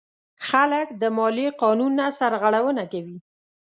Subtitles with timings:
[0.49, 3.17] خلک د مالیې قانون نه سرغړونه کوي.